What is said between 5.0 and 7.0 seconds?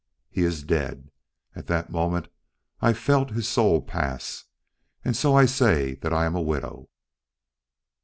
and so I say that I am a widow."